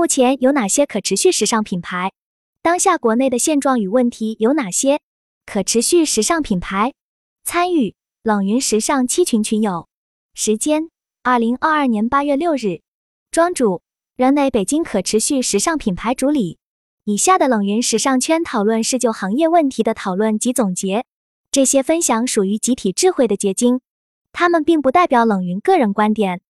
[0.00, 2.12] 目前有哪些可持续时尚品牌？
[2.62, 4.98] 当下国内的现状与问题有哪些？
[5.44, 6.94] 可持续时尚品牌
[7.44, 9.88] 参与冷云时尚七群群友，
[10.32, 10.88] 时间
[11.22, 12.80] 二零二二年八月六日，
[13.30, 13.82] 庄主
[14.16, 16.56] 人类北京可持续时尚品牌主理。
[17.04, 21.04] 以下的冷云时尚圈讨论是就行业问题的讨论及总结，
[21.50, 23.82] 这些分享属于集体智慧的结晶，
[24.32, 26.40] 他们并不代表冷云个人观点。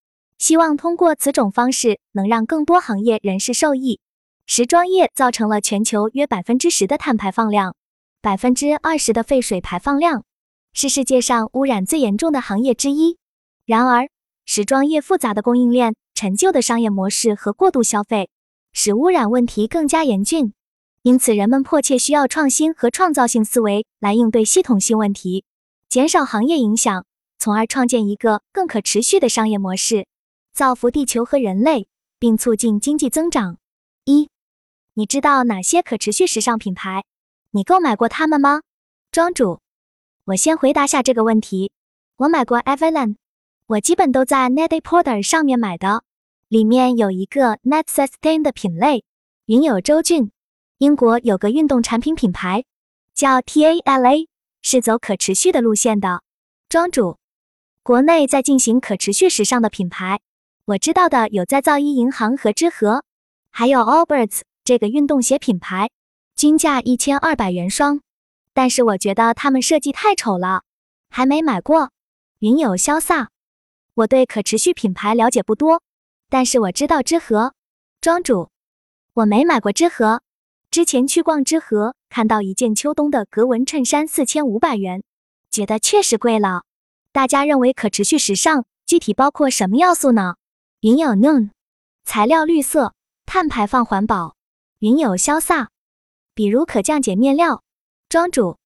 [0.40, 4.00] 希望通过此种方式，能让更多行业人士受益。
[4.46, 7.76] 时装业造成了全球约百分之十的碳排放量，
[8.22, 10.24] 百分之二十的废水排放量，
[10.72, 13.18] 是世界上污染最严重的行业之一。
[13.66, 14.08] 然而，
[14.46, 18.30] 时装业复杂的供应链、陈旧的商业模式和过度消费，
[18.72, 20.54] 使污染问题更加严峻。
[21.02, 25.44] 因此，人们迫切需要创新和创造性思维来应对系统性问题，
[25.90, 27.04] 减少行业影响，
[27.38, 30.06] 从而创建一个更可持续的商业模式。
[30.60, 31.88] 造福地球和人类，
[32.18, 33.56] 并促进经济增长。
[34.04, 34.28] 一，
[34.92, 37.04] 你知道哪些可持续时尚品牌？
[37.52, 38.60] 你购买过它们吗？
[39.10, 39.60] 庄主，
[40.26, 41.72] 我先回答下这个问题。
[42.16, 43.16] 我买过 Evelyn，
[43.68, 46.04] 我基本都在 Net-a-Porter 上面买的，
[46.48, 49.02] 里面有一个 Net Sustain 的品类。
[49.46, 50.30] 云友周俊，
[50.76, 52.64] 英国有个运动产品品牌
[53.14, 54.26] 叫 Tala，
[54.60, 56.20] 是走可持续的路线的。
[56.68, 57.16] 庄主，
[57.82, 60.20] 国内在进行可持续时尚的品牌。
[60.70, 63.02] 我知道的有再造一银行和之和，
[63.50, 65.90] 还有 Allbirds 这个运动鞋品牌，
[66.36, 68.02] 均价一千二百元双。
[68.54, 70.62] 但是我觉得他们设计太丑了，
[71.08, 71.90] 还没买过。
[72.38, 73.30] 云友潇洒，
[73.94, 75.82] 我对可持续品牌了解不多，
[76.28, 77.52] 但是我知道之和。
[78.00, 78.50] 庄主，
[79.14, 80.22] 我没买过之和，
[80.70, 85.02] 之前去逛之和，看到一件秋冬的格纹衬衫四千五百元，
[85.50, 86.62] 觉得确实贵了。
[87.10, 90.36] 大家认为可持续时尚具体包括什么要素呢？
[90.80, 91.50] 云有 noon，
[92.04, 92.94] 材料绿色，
[93.26, 94.34] 碳排放环保。
[94.78, 95.68] 云有潇洒，
[96.34, 97.62] 比如可降解面料，
[98.08, 98.56] 庄主，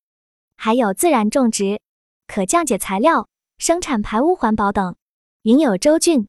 [0.55, 1.81] 还有自然种植，
[2.29, 3.29] 可降解材料，
[3.59, 4.95] 生产排污环保等。
[5.43, 6.29] 云有周俊，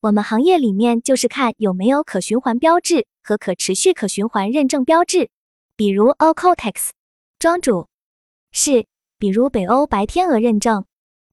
[0.00, 5.30] 我们行业里面就是看有没有可循环标志和可持续可循环认证标志，
[5.76, 6.88] 比如 Ocotex。
[7.38, 7.86] 庄主，
[8.50, 10.84] 是，比如北欧白天鹅认证。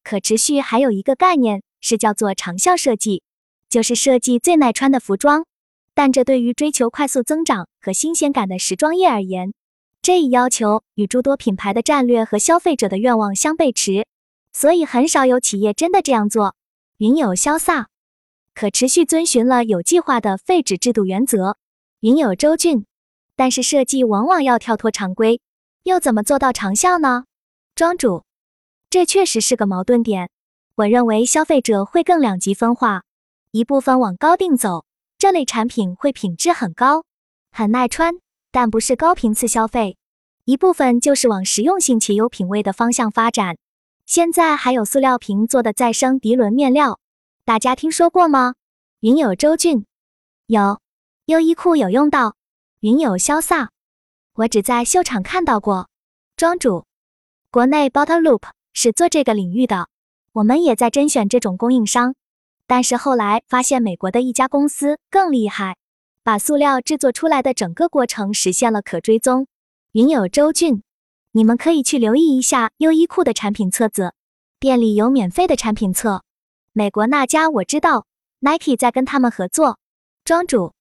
[0.04, 3.24] 可持续还有一个概念是叫做长效设计。
[3.70, 5.46] 就是设计最耐穿的服装，
[5.94, 9.54] 但这对于追求快速增长和新鲜感的时装业而言，
[10.02, 14.08] 这一要求与诸多品牌的战略和消费者的愿望相背驰，
[14.52, 16.56] 所以很少有企业真的这样做。
[16.98, 17.90] 云友潇洒，
[18.56, 21.58] 可持续遵循了有计划的废纸制度原则。
[22.00, 22.86] 云友周俊，
[23.36, 25.42] 但是设计往往要跳脱常规，
[25.84, 27.26] 又怎么做到长效呢？
[27.76, 28.24] 庄主，
[28.90, 30.30] 这确实是个矛盾点。
[30.76, 33.04] 我认为消费者会更两极分化。
[33.52, 34.86] 一部分往高定走，
[35.18, 37.04] 这类产品会品质很高，
[37.52, 38.20] 很耐穿，
[38.52, 39.96] 但不是高频次消费；
[40.46, 43.58] 一部分就是往实用性且有品味的方向发展。
[44.06, 47.00] 现在还有塑料瓶做的再生涤纶面料，
[47.44, 48.54] 大家听说过吗？
[49.00, 49.88] 云友周俊
[50.46, 50.80] 有，
[51.26, 52.36] 优衣库有用到。
[52.82, 53.70] 云友潇洒，
[54.36, 55.90] 我只在秀场看到过。
[56.38, 56.86] 庄主，
[57.50, 58.44] 国内 Bottle Loop
[58.74, 59.88] 是做这个领域的，
[60.34, 62.14] 我们也在甄选这种供应商。
[62.70, 65.76] 但是后来发现，美国的一家公司更厉害，
[66.24, 69.48] 把塑料制作出来的整个过程实现了可追踪。
[69.94, 70.84] 云友周俊，
[71.32, 74.14] 你们可以去留意一下优衣库的产品册子，
[74.60, 76.22] 店里有免费的产品册。
[76.72, 78.06] 美国那家我知道
[78.42, 79.80] ，Nike 在跟他们合作。
[80.24, 80.74] 庄主，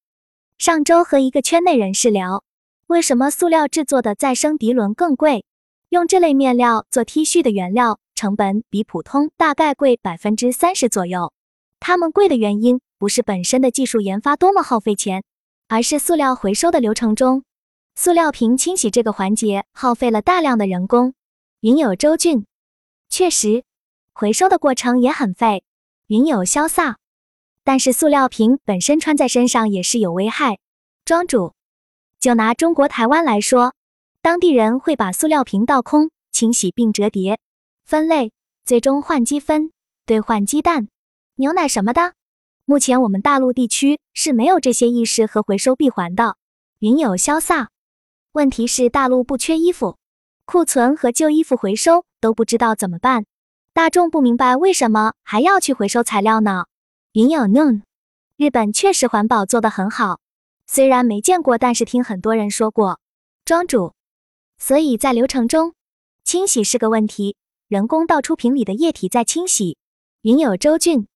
[0.59, 2.45] 上周和一个圈内人士聊，
[2.89, 5.47] 为什么塑料制作的再生涤纶更贵？
[5.89, 11.33] 用这类面料做 T 恤的原料成本比普通大概贵百分之三十左右。
[11.81, 15.25] 它们贵的原因不是本身的技术研发多么耗费钱，
[15.69, 17.45] 而是塑料回收的流程中，
[17.95, 21.15] 塑料瓶清洗这个环节耗费了大量的人工。
[21.61, 22.47] 云友周俊，
[23.09, 23.65] 确实，
[24.13, 25.65] 回收的过程也很费。
[26.07, 26.99] 云友潇洒，
[27.65, 30.59] 但是塑料瓶本身穿在身上也是有危害。
[31.05, 31.55] 庄主，
[32.21, 33.75] 就拿中国台湾来说，
[34.23, 37.39] 当地人会把塑料瓶倒空、清洗并折叠、
[37.85, 38.33] 分类，
[38.65, 39.73] 最终换积分、
[40.07, 40.89] 兑换鸡蛋。
[41.41, 42.15] 牛奶什么的，
[42.65, 46.37] 目前我们大陆地区是没有这些意识和回收闭环的。
[46.81, 47.69] 云友潇洒，
[48.33, 49.99] 问题是大陆不缺衣服，
[50.45, 53.25] 库存和旧衣服回收都不知道怎么办。
[53.73, 56.65] 大众不明白为什么还要去回收材料呢？
[57.13, 57.83] 云友 noon，
[58.37, 60.19] 日本确实环保做得很好，
[60.67, 62.99] 虽然没见过，但是听很多人说过。
[63.45, 63.95] 庄主，
[64.59, 65.75] 所以在流程中，
[66.25, 67.37] 清洗是个问题，
[67.69, 69.79] 人工倒出瓶里的液体再清洗。
[70.23, 71.07] 云友周俊。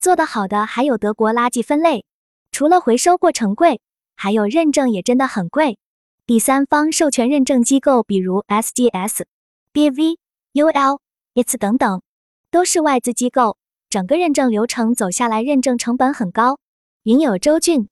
[0.00, 2.04] 做得好的还有德国垃圾分类，
[2.52, 3.80] 除了回收过程贵，
[4.14, 5.78] 还有认证也真的很贵。
[6.26, 9.24] 第三方授权认证机构，比如 SGS、
[9.72, 10.16] BV、
[10.54, 10.98] UL、
[11.34, 12.02] ITS 等等，
[12.50, 13.56] 都是外资机构，
[13.88, 16.58] 整个认证流程走下来，认证成本很高。
[17.04, 17.88] 云友周俊，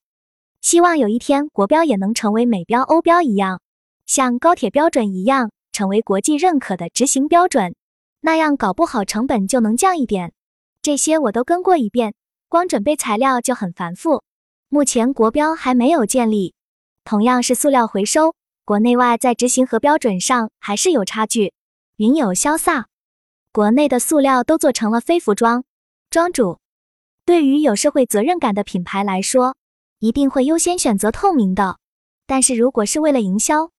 [0.60, 3.60] 希望有一天国标也能成为美标、欧标一样，
[4.06, 7.76] 像高铁标准一样，成为国际认可的执行标准，
[8.20, 10.32] 那样搞不好成本就能降一点。
[10.84, 12.12] 这些我都跟过一遍，
[12.46, 14.22] 光准备材料就很繁复。
[14.68, 16.52] 目前国标还没有建立。
[17.04, 18.34] 同样是塑料回收，
[18.66, 21.54] 国内外在执行和标准上还是有差距。
[21.96, 22.88] 云友潇洒，
[23.50, 25.64] 国内的塑料都做成了非服装。
[26.10, 26.58] 庄主，
[27.24, 29.56] 对于有社会责任感的品牌来说，
[30.00, 31.78] 一定会优先选择透明的。
[32.26, 33.70] 但是如果是为了营销，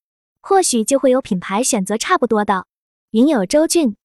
[0.41, 2.65] 或许就会有品牌选择差不多的。
[3.11, 3.95] 云友周俊，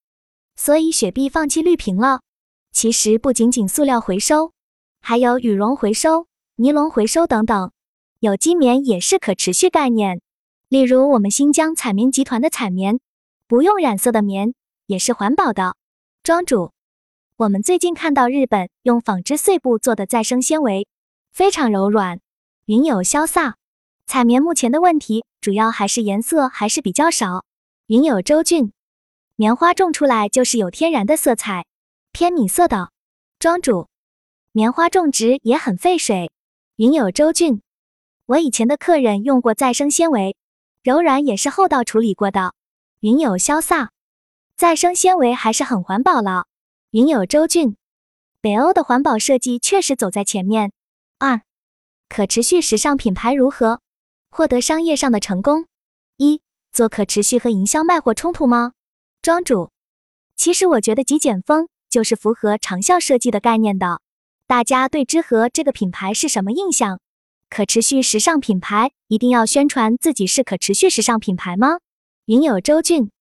[0.55, 2.21] 所以雪碧放弃绿瓶了。
[2.71, 4.53] 其实不仅仅塑料回收，
[5.01, 7.71] 还有羽绒回收、尼龙回收等等。
[8.19, 10.21] 有机棉也是可持续概念，
[10.69, 12.99] 例如我们新疆彩棉集团的彩棉，
[13.47, 14.53] 不用染色的棉
[14.85, 15.75] 也是环保的。
[16.23, 16.71] 庄主，
[17.35, 20.87] 我们最近看到日本用纺织碎布做的再生纤维，
[21.31, 22.19] 非常柔软。
[22.65, 23.55] 云有潇洒，
[24.05, 27.43] 彩棉目前的问题主要还是颜色还是比较少。
[27.87, 28.71] 云有周俊，
[29.35, 31.65] 棉花种出来就是有天然的色彩，
[32.11, 32.91] 偏米色的。
[33.39, 33.87] 庄主，
[34.51, 36.31] 棉花种植也很费水。
[36.75, 37.61] 云友周俊。
[38.25, 40.35] 我以前的客人用过再生纤维，
[40.83, 42.53] 柔软也是后道处理过的。
[42.99, 43.91] 云友潇洒，
[44.55, 46.45] 再生纤维还是很环保了。
[46.91, 47.75] 云友周俊，
[48.39, 50.71] 北欧的环保设计确实走在前面。
[51.17, 51.41] 二，
[52.07, 53.81] 可持续时尚品牌如何
[54.29, 55.65] 获得商业上的成功？
[56.17, 56.41] 一，
[56.71, 58.73] 做可持续和营销卖货冲突吗？
[59.21, 59.71] 庄主，
[60.35, 64.01] 其实我觉得极简风就是符合长效设计的概念的。
[64.47, 66.99] 大家对知和这个品牌是什么印象？
[67.49, 71.79] 可持续时尚品牌一定要宣传自己是可持续时尚品牌吗？
[72.25, 73.11] 云友周俊，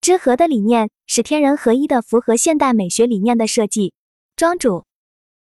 [0.00, 3.92] 知和的理念是天人合一的，符合现代美学理念的设计。
[4.34, 4.84] 庄主，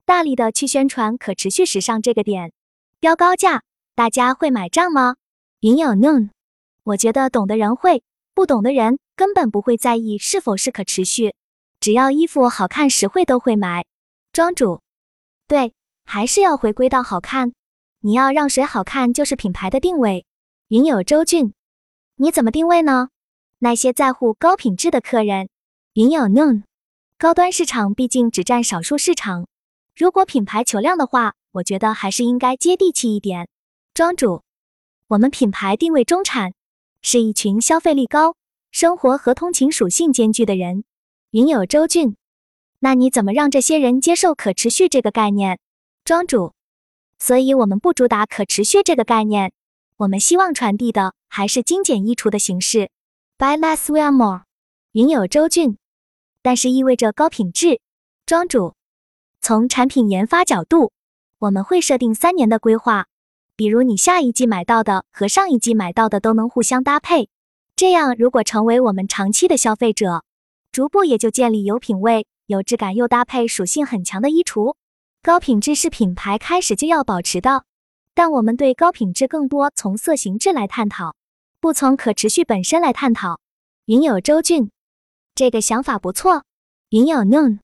[0.06, 2.54] 大力的去宣传可持续时尚这个点，
[3.02, 3.64] 标高价，
[3.96, 5.16] 大家会买账吗？
[5.60, 6.30] 云友 noon，
[6.84, 8.04] 我觉得懂的人会，
[8.34, 11.36] 不懂的人根本不会在意是否是可持续，
[11.81, 13.86] 只要衣服好看实惠都会买。
[14.31, 14.81] 庄主，
[15.48, 15.74] 对，
[16.06, 17.54] 还是要回归到好看。
[18.01, 20.28] 你要让谁好看，就是品牌的定位。
[20.68, 21.56] 云友周俊，
[22.18, 23.10] 你怎么定位呢？
[23.57, 25.50] 那些在乎高品质的客人。
[25.94, 26.63] 云友 noon，
[27.18, 29.48] 高端市场毕竟只占少数市场，
[29.95, 33.50] 如果品牌求量的话，我觉得还是应该接地气一点。
[33.95, 34.44] 庄主，
[35.07, 36.54] 我们品牌定位中产，
[37.01, 38.36] 是一群消费力高、
[38.69, 40.84] 生活和通勤属性兼具的人。
[41.31, 42.18] 云友周俊，
[42.80, 45.60] 那你怎么让这些人接受可持续这个概念？
[46.04, 46.51] 庄主。
[47.19, 49.54] 所以，我们不主打可持续这个概念，
[49.95, 52.89] 我们希望传递的还是精简衣橱的形式
[53.38, 54.42] ，Buy less, wear more。
[54.92, 55.78] 云友周俊，
[56.42, 57.80] 但是意味着高品质。
[58.25, 58.75] 庄主，
[59.39, 60.92] 从产品研发角度，
[61.39, 63.07] 我们会设定三年的规划，
[63.56, 67.30] 比如你下一季买到的和上一季买到的都能互相搭配，
[67.77, 70.25] 这样如果成为我们长期的消费者，
[70.72, 74.76] 逐步也就建立有品味、有质感又搭配属性很强的衣橱。
[75.22, 77.66] 高品质是品牌开始就要保持的，
[78.16, 81.16] 但我们对高品质更多从色形质来探讨，
[81.60, 83.42] 不从可持续本身来探讨。
[83.86, 84.72] 云友周俊，
[85.36, 86.46] 这个想法不错。
[86.90, 87.60] 云友 noon，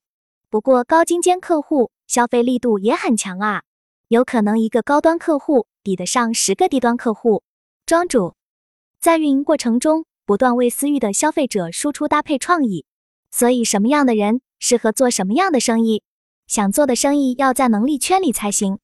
[0.50, 3.64] 不过高精尖客户消费力度也很强啊，
[4.10, 7.42] 有可能一个高端客户抵得上十个低端客户。
[7.86, 8.36] 庄主，
[9.00, 12.86] 在运营过程中不断为私域的消费者输出搭配创意，
[13.31, 16.03] 所以什么样的人适合做什么样的生意？
[16.48, 18.79] 想做的生意要在能力圈里才行。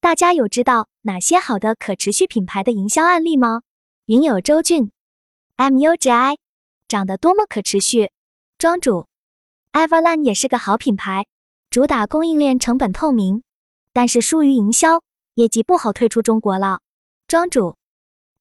[0.00, 3.62] 大家有知道哪些好的可持续品牌的营销案例吗？
[4.06, 4.92] 云友周俊
[5.56, 6.38] ，MUGI，
[6.86, 8.12] 长得多么可持续。
[8.56, 9.06] 庄主
[9.72, 11.26] ，Everland 也是个好品牌，
[11.68, 13.42] 主打供应链成本透明，
[13.92, 15.02] 但是疏于营销，
[15.34, 16.80] 业绩不好退出中国了。
[17.26, 17.76] 庄主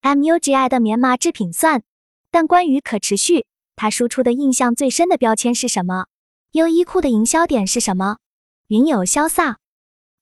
[0.03, 1.81] ，MUGI 的棉麻制品算，
[2.29, 3.47] 但关于可持续，
[3.77, 6.07] 它输出的印象最深的标签是什么？
[6.53, 8.17] 优衣库的营销点是什么？
[8.69, 9.60] 云友潇洒、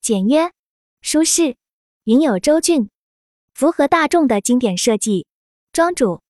[0.02, 0.52] 简约、
[1.02, 1.56] 舒适。
[2.04, 2.90] 云友周俊，
[3.54, 5.26] 符合大众的经典设计。
[5.72, 6.22] 庄主，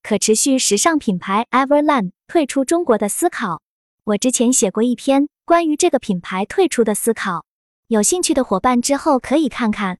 [0.00, 3.60] 可持续时尚品牌 Everland 退出中国的思考。
[4.04, 7.44] 我之前写过一篇关于这个品牌退出的思考，
[7.88, 9.98] 有兴趣的伙伴之后可以看看。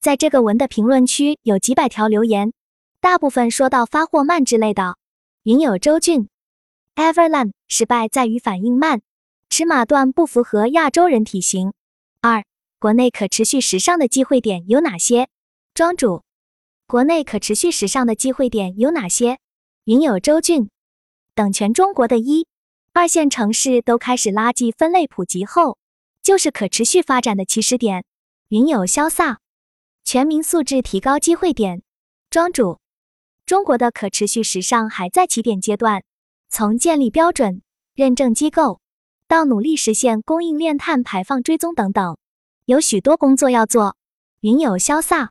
[0.00, 2.52] 在这个文的评论区有几百条留言，
[3.00, 4.96] 大部分说到发货慢之类的。
[5.44, 6.28] 云友周俊
[6.94, 9.02] ，Everland 失败在于反应慢。
[9.50, 11.72] 尺码段不符合亚洲人体型。
[12.20, 12.44] 二、
[12.78, 15.28] 国内可持续时尚的机会点有哪些？
[15.74, 16.22] 庄主，
[16.86, 19.40] 国内可持续时尚的机会点有哪些？
[19.82, 20.70] 云友周俊
[21.34, 22.46] 等全中国的一
[22.92, 25.76] 二线城市都开始垃圾分类普及后，
[26.22, 28.04] 就是可持续发展的起始点。
[28.46, 29.40] 云友潇洒，
[30.04, 31.82] 全民素质提高机会点。
[32.30, 32.78] 庄主，
[33.44, 36.04] 中国的可持续时尚还在起点阶段，
[36.48, 37.62] 从建立标准、
[37.94, 38.80] 认证机构
[39.26, 42.16] 到努力实现供应链碳排放追踪等等，
[42.66, 43.96] 有许多工作要做。
[44.40, 45.30] 云友潇洒，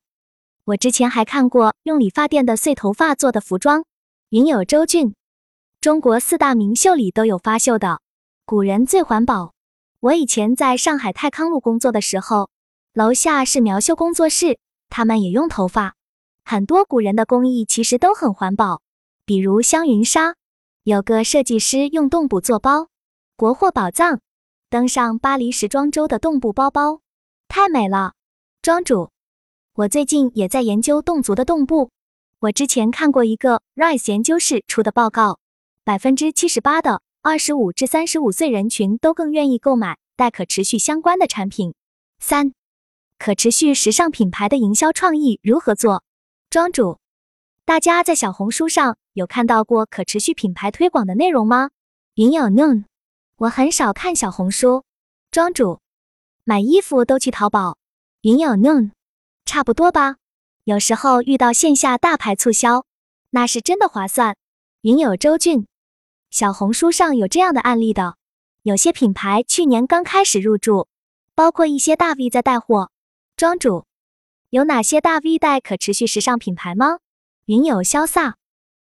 [0.65, 3.85] 我之前还看过用理发店的碎头发做的服装。
[4.29, 5.15] 云友周俊，
[5.81, 8.01] 中国四大名绣里都有发绣的，
[8.45, 9.53] 古人最环保。
[9.99, 12.49] 我以前在上海泰康路工作的时候，
[12.93, 14.57] 楼下是苗绣工作室，
[14.89, 15.95] 他们也用头发。
[16.43, 18.81] 很多古人的工艺其实都很环保，
[19.25, 20.35] 比如香云纱，
[20.83, 22.87] 有个设计师用冻布做包，
[23.35, 24.19] 国货宝藏，
[24.69, 27.01] 登上巴黎时装周的冻布包包，
[27.47, 28.13] 太美了。
[28.61, 29.11] 庄主，
[29.73, 31.89] 我最近也在研究侗族的冻布，
[32.39, 35.39] 我之前看过一个 Rise 研究室出的报告，
[35.83, 41.73] 百分之七十八的二十五至三十五岁人群都更愿意购买带可持续相关的产品。
[42.19, 42.53] 三，
[43.17, 46.03] 可持续时尚品牌的营销创意如何做？
[46.51, 46.99] 庄主，
[47.63, 51.69] 大家在小红书上有看到过可持续品牌推广的内容吗？
[52.15, 52.83] 云有 noon，
[53.37, 54.83] 我很少看小红书。
[55.31, 55.79] 庄主，
[56.43, 57.77] 买衣服都去淘宝。
[58.23, 58.91] 云有 noon，
[59.45, 60.17] 差不多吧。
[60.65, 62.83] 有时候遇到线下大牌促销，
[63.29, 64.35] 那是真的划算。
[64.81, 65.65] 云友周俊，
[66.31, 68.17] 小红书上有这样的案例的，
[68.63, 70.89] 有些品牌去年刚开始入驻，
[71.33, 72.91] 包括一些大 V 在带货。
[73.37, 73.85] 庄主。
[74.51, 76.99] 有哪些大 V 带可持续时尚品牌吗？
[77.45, 78.35] 云友潇洒，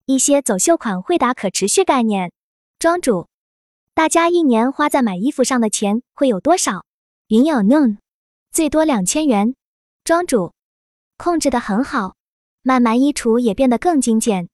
[0.04, 2.30] 一些走秀款会打可持续概念。
[2.78, 3.28] 庄主，
[3.94, 6.84] 大家一年花在买衣服上的钱会有多少？
[7.28, 7.96] 云友 noon，
[8.52, 9.54] 最多两千元。
[10.04, 10.52] 庄主，
[11.16, 12.16] 控制的很好，
[12.60, 14.50] 慢慢衣橱也变得更精简。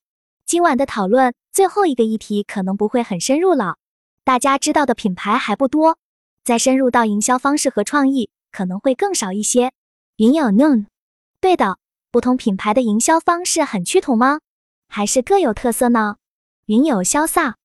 [0.46, 3.74] 今晚的讨论最后一个议题可能不会很深入了，
[4.22, 5.98] 大家知道的品牌还不多，
[6.44, 9.72] 再深入到营销方式和创意可能会更少一些。
[10.18, 10.86] 云友 noon。
[11.42, 11.76] 对的，
[12.12, 14.38] 不同品牌的营销方式很趋同吗？
[14.86, 16.18] 还是各有特色呢？
[16.66, 17.56] 云友潇洒，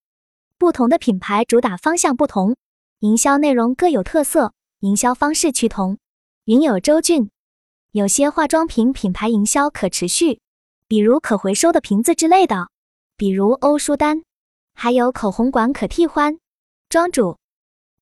[0.58, 2.56] 不同的品牌主打方向不同，
[3.02, 6.00] 营销内容各有特色，营销方式趋同。
[6.46, 7.30] 云友周俊，
[7.92, 10.42] 有些化妆品品牌营销可持续，
[10.88, 12.70] 比如可回收的瓶子之类的，
[13.16, 14.24] 比如欧舒丹，
[14.74, 16.40] 还有口红管可替换。
[16.90, 17.38] 庄主，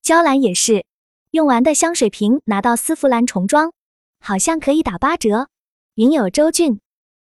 [0.02, 0.86] 娇兰也是，
[1.32, 3.74] 用完的香水瓶拿到丝芙兰重装，
[4.22, 5.50] 好像可以打八折。
[5.96, 6.82] 云友周俊，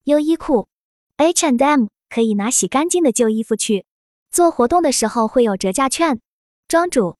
[0.05, 0.67] 优衣库、
[1.17, 3.85] ，H and M 可以拿洗干净的旧衣服去
[4.31, 6.19] 做活动的时候会有折价券。
[6.67, 7.17] 庄主，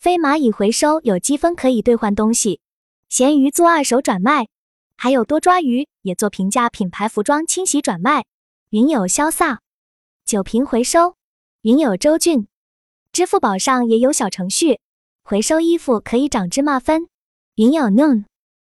[0.00, 2.60] 飞蚂蚁回收有积分可以兑换东西。
[3.08, 4.48] 闲鱼做二手转卖，
[4.96, 8.24] 还有多抓鱼也做平价品牌服装清洗转卖。
[8.70, 9.60] 云友潇洒，
[10.24, 11.14] 酒瓶回收。
[11.60, 12.48] 云友周俊，
[13.12, 14.80] 支付宝上也有小程序
[15.22, 17.08] 回收衣服可以涨芝麻分。
[17.54, 18.24] 云友 noon，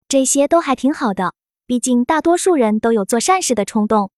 [0.09, 1.33] 这些都还挺好的。
[1.73, 4.11] 毕竟，大多数人都有做善事的冲动。